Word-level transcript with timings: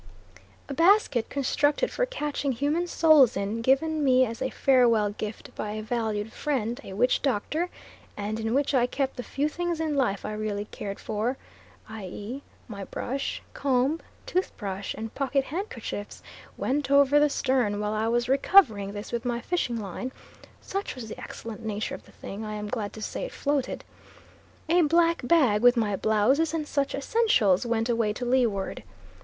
A 0.67 0.73
basket 0.73 1.29
constructed 1.29 1.91
for 1.91 2.07
catching 2.07 2.53
human 2.53 2.87
souls 2.87 3.37
in, 3.37 3.61
given 3.61 4.03
me 4.03 4.25
as 4.25 4.41
a 4.41 4.49
farewell 4.49 5.11
gift 5.11 5.53
by 5.53 5.73
a 5.73 5.83
valued 5.83 6.33
friend, 6.33 6.81
a 6.83 6.93
witch 6.93 7.21
doctor, 7.21 7.69
and 8.17 8.39
in 8.39 8.55
which 8.55 8.73
I 8.73 8.87
kept 8.87 9.15
the 9.15 9.21
few 9.21 9.47
things 9.47 9.79
in 9.79 9.95
life 9.95 10.25
I 10.25 10.31
really 10.33 10.65
cared 10.65 10.99
for, 10.99 11.37
i.e. 11.87 12.41
my 12.67 12.83
brush, 12.85 13.43
comb, 13.53 13.99
tooth 14.25 14.57
brush, 14.57 14.95
and 14.95 15.13
pocket 15.13 15.43
handkerchiefs, 15.43 16.23
went 16.57 16.89
over 16.89 17.19
the 17.19 17.29
stern; 17.29 17.79
while 17.79 17.93
I 17.93 18.07
was 18.07 18.27
recovering 18.27 18.93
this 18.93 19.11
with 19.11 19.23
my 19.23 19.39
fishing 19.39 19.77
line 19.79 20.11
(such 20.61 20.95
was 20.95 21.09
the 21.09 21.21
excellent 21.21 21.63
nature 21.63 21.93
of 21.93 22.05
the 22.05 22.11
thing, 22.11 22.43
I 22.43 22.55
am 22.55 22.69
glad 22.69 22.91
to 22.93 23.03
say 23.03 23.25
it 23.25 23.31
floated) 23.31 23.83
a 24.67 24.81
black 24.81 25.21
bag 25.23 25.61
with 25.61 25.77
my 25.77 25.95
blouses 25.95 26.55
and 26.55 26.67
such 26.67 26.95
essentials 26.95 27.67
went 27.67 27.87
away 27.87 28.13
to 28.13 28.25
leeward. 28.25 28.81